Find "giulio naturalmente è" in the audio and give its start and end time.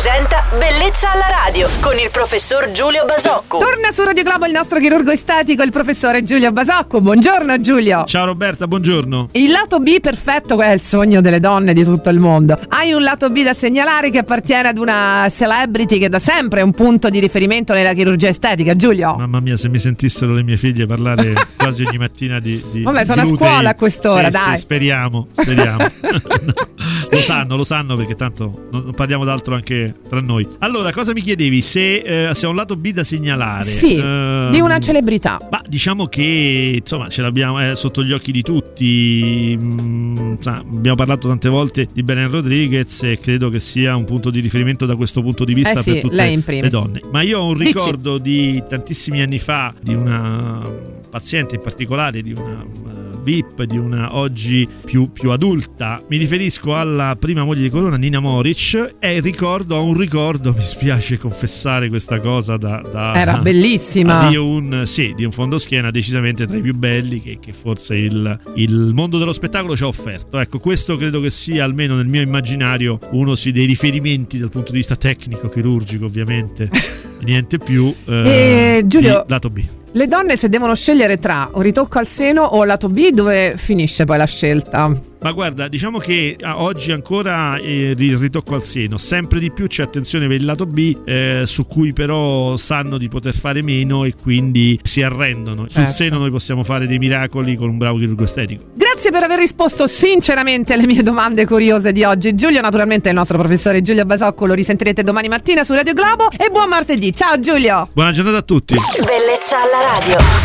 102.34-103.12